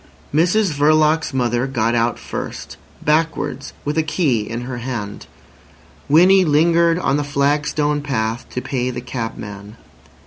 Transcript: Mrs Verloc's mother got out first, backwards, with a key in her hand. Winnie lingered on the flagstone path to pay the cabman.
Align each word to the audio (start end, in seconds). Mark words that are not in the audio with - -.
Mrs 0.33 0.71
Verloc's 0.73 1.31
mother 1.31 1.67
got 1.67 1.93
out 1.93 2.17
first, 2.17 2.75
backwards, 3.03 3.71
with 3.85 3.99
a 3.99 4.01
key 4.01 4.41
in 4.49 4.61
her 4.61 4.79
hand. 4.79 5.27
Winnie 6.09 6.43
lingered 6.43 6.97
on 6.97 7.17
the 7.17 7.23
flagstone 7.23 8.01
path 8.01 8.49
to 8.49 8.63
pay 8.63 8.89
the 8.89 8.99
cabman. 9.01 9.77